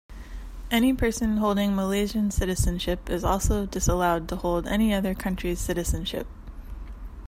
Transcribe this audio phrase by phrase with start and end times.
[0.71, 6.25] Any person holding Malaysian citizenship is also disallowed to hold any other country's citizenship.